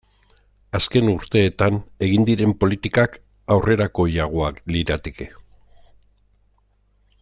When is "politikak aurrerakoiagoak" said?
2.63-4.61